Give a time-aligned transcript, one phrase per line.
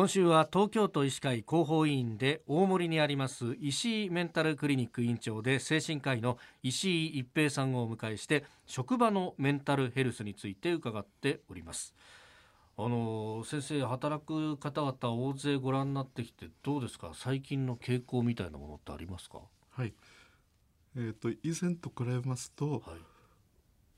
[0.00, 11.94] 今週は東京都医師会広報委員で大森にあります石井メンタルクリニック院長で精神科医の石井一平さんをお迎えして職場のメンタルヘルスについて伺っております。
[12.78, 17.10] あの先生働く方々大勢ご覧になってきてどうですか？
[17.12, 19.40] 最近の傾向みたいなものってありますか？
[19.68, 19.92] はい。
[20.96, 22.80] えーと、以前と比べますと、はい。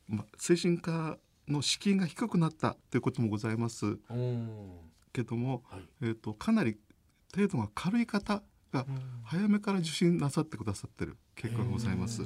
[0.08, 1.16] ま、精神科
[1.46, 3.86] の敷居が低くなったということもございます。
[3.86, 5.82] うんけども、はい。
[6.02, 6.78] えー、とかなり
[7.34, 8.42] 程度が軽い方
[8.72, 8.86] が
[9.24, 12.22] 早めから受診なさってくださってる結果がございます。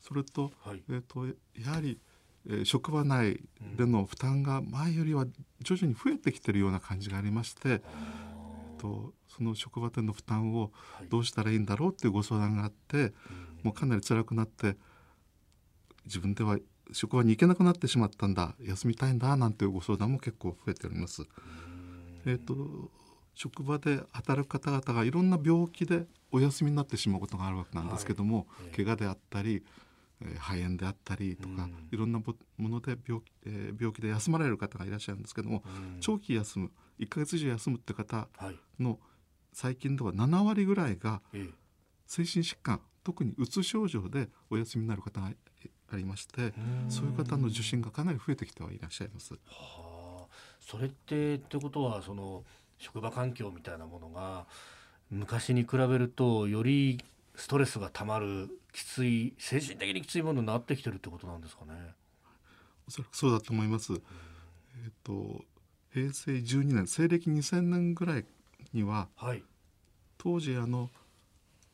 [0.00, 0.82] それと,、はい。
[0.88, 1.26] えー、と
[1.60, 1.98] やはり、
[2.46, 3.42] えー職場内
[3.76, 5.26] での負担が前よりは
[5.60, 7.82] 徐々に増えてきてるような感じがありまして、
[8.78, 11.08] とその職場での負担をはい。
[11.08, 13.12] どうしたらいいんだろうっていうご相談があって、
[13.62, 14.76] もうかなり辛くなって
[16.06, 16.58] 自分では
[16.92, 21.26] 職場に行けなくなってしまったんだ休みたいんだなんていうご相談も結構増えております。
[22.24, 22.90] えー、と
[23.34, 29.54] 職場で働く方々がいろんな病気でお休みになってしまうことがあるわけなんですけども、ええ怪我であったり、
[30.20, 31.88] えー肺炎であったりとか、うん。
[31.92, 36.00] いろんなぼもので病気,、えー病気で休まれる方がいらっしゃるんですけども、うん。
[36.00, 38.58] 長期休む1ヶ月以上休むって方はい。
[38.82, 38.98] の
[39.52, 41.54] 最近では7割ぐらいがええ。
[42.06, 45.30] 精神疾患特にうつ症状でお休みになる方が
[45.90, 46.52] ありまして
[46.88, 49.34] そういう方の受診がかなり増えてきてはいらっしゃいます。
[49.34, 50.26] はあ、
[50.60, 52.44] それってってことはその
[52.78, 54.46] 職場環境みたいなものが
[55.10, 57.02] 昔に比べるとより
[57.34, 61.72] ストレスがたまるきつい精神的にきついものになってきてるってことなんですかね。
[62.86, 63.92] おそらくそうだと思います。
[63.94, 65.44] えっ、と
[65.92, 68.24] 平成12年西暦2000年ぐらい
[68.72, 69.42] にははい。
[70.18, 70.90] 当時あの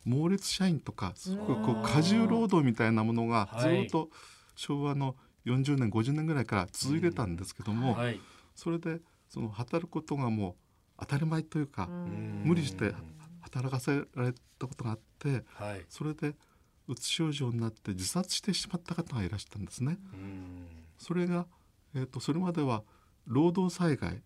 [0.04, 4.10] 猛烈社員とかすごくこう過重労働みたいなものがずはいっと
[4.56, 5.16] 昭和の
[5.46, 8.20] 40年50年ぐらいから続いてたんですけども、はい。
[8.54, 10.54] それでその働くことがもう
[11.00, 12.94] 当たり前というか、無無理して
[13.40, 15.84] 働かせられたことがあってはい。
[15.88, 16.34] それで
[16.86, 19.98] うつ症状になって自殺してしまった方がいらしたんですね。
[20.12, 20.66] うん
[20.98, 21.46] それが、
[21.94, 22.82] えー、とそれまでは
[23.26, 24.22] 労働災害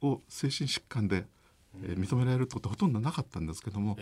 [0.00, 1.26] を精神疾患で、
[1.82, 3.96] えー認められるってことはほとんどなかったんですけども、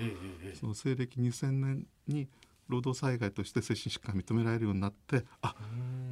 [0.58, 2.28] その西暦2000年に
[2.68, 5.54] 労働災害として精神疾患が認められるようになってあ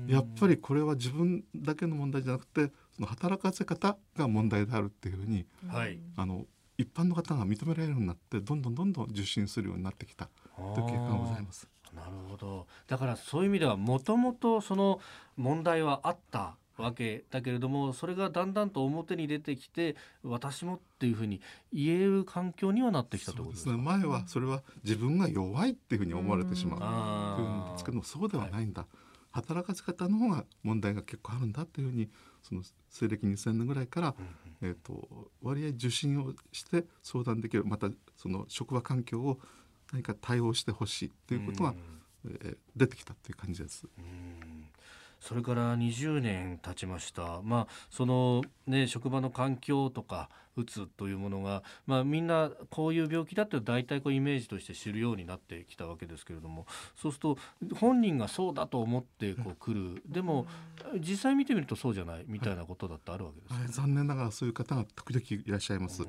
[0.09, 5.99] えやっぱりこれは自分だけの問題じゃなくてその働かせ方が問題であるっていうふうにはい。
[6.17, 6.45] あの
[6.79, 11.69] 一般の方が認められるようになってどんどんどんどん受診するようになってきたという結果がございます。
[11.93, 15.01] なるほどだからそういう意味ではもともとその
[15.37, 21.41] 問題はあったわけだけれどもそれがだんだんと表に出てきて私もっていうふうに
[21.73, 23.77] 言える環境にはなってきたってそうことですね。
[23.77, 26.79] 前はそれは自分が弱いっていうふうに思われてしまう。
[26.83, 28.87] あというんですけどもそうではないんだ、
[29.31, 32.09] 働かせ方の方が問題が結構あるんだっていうふうに
[32.43, 34.15] その西暦2000年ぐらいから、
[34.63, 39.39] えー、と割合受診をして相談できるまたその職場環境を
[39.93, 41.89] 何か対応してほしいということが、えー
[42.77, 43.87] 出てきたという感じです。
[45.21, 57.39] うんそれから20年経ちました、まあそのね、職場の環境とかうつというものが、まあ、みんなこういう病気だって大体こうイメージとして知るようになってきたわけですけれどもそうすると
[57.77, 60.03] 本人がそうだと思ってこう来る。
[60.07, 60.47] でも
[61.01, 63.55] 実際見てみるとそうじゃないみたいなことだってあるわけです。
[63.55, 66.07] か、はい、残念ながらそういう方が時々いらっしゃいます。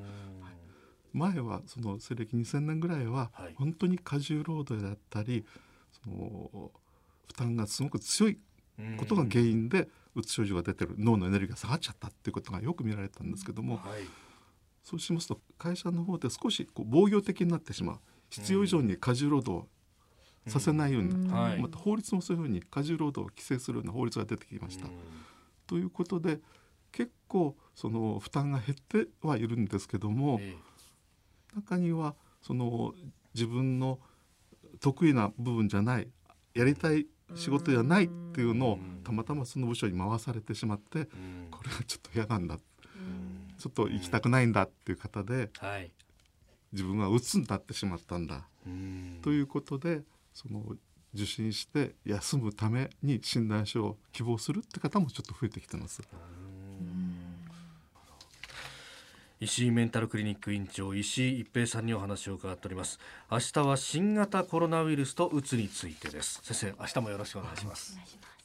[1.11, 3.53] 前はその西暦2000年ぐらいははい。
[3.55, 5.45] 本当に過重労働だったり、
[6.03, 6.71] その
[7.27, 8.39] 負担がすごく強いうん
[8.97, 14.03] ことが原因でうつ症状が出てる脳のエネルギーが下がっちゃったっていうことがよく見られたんですけども、はい。
[14.83, 17.99] そうしますと会社の方で少しこう防御的になってしまう。
[18.29, 21.31] 必要以上に過重労働をさせないように、うん。
[21.31, 21.61] はい。
[21.61, 24.87] また法律もそういうふうに過重労働を規制するような法律が出てきました。
[24.87, 24.93] うん。
[25.67, 26.39] ということで
[26.91, 30.55] 結構その負担が減ってはいるんですけども、え。
[31.55, 32.93] 中にはその
[33.33, 33.99] 自分の
[34.79, 36.07] 得意な部分じゃない
[36.53, 41.05] やりたい仕事じゃないっていうのをうんたまたまその部署に回されてしまって
[41.49, 42.55] これはちょっと嫌なんだ。
[42.55, 43.55] うん。
[43.57, 45.91] ちょっと行きたくないんだっていう方ではい。
[46.71, 48.47] 自分は鬱になってしまったんだ。
[48.67, 49.19] うん。
[49.23, 50.01] ということで
[50.33, 50.63] その
[51.13, 56.01] 受診して休むために診断書を希望するって方もちょっと増えてきてます。
[59.41, 62.99] 石井メンタルクリニック院長石井一平さんにお話を伺っております。
[63.31, 66.41] 明日は新型コロナウイルスとうつについてです。
[66.43, 67.93] 先生明日もよろしくお願いします。
[67.93, 68.38] お願いします。